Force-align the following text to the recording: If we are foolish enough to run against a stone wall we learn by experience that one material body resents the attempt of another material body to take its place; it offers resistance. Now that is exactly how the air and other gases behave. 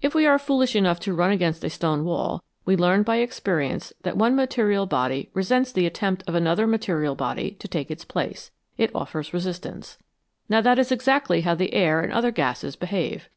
If 0.00 0.14
we 0.14 0.26
are 0.28 0.38
foolish 0.38 0.76
enough 0.76 1.00
to 1.00 1.12
run 1.12 1.32
against 1.32 1.64
a 1.64 1.70
stone 1.70 2.04
wall 2.04 2.44
we 2.64 2.76
learn 2.76 3.02
by 3.02 3.16
experience 3.16 3.92
that 4.02 4.16
one 4.16 4.36
material 4.36 4.86
body 4.86 5.28
resents 5.34 5.72
the 5.72 5.86
attempt 5.86 6.22
of 6.28 6.36
another 6.36 6.68
material 6.68 7.16
body 7.16 7.50
to 7.58 7.66
take 7.66 7.90
its 7.90 8.04
place; 8.04 8.52
it 8.78 8.92
offers 8.94 9.34
resistance. 9.34 9.98
Now 10.48 10.60
that 10.60 10.78
is 10.78 10.92
exactly 10.92 11.40
how 11.40 11.56
the 11.56 11.74
air 11.74 11.98
and 12.00 12.12
other 12.12 12.30
gases 12.30 12.76
behave. 12.76 13.28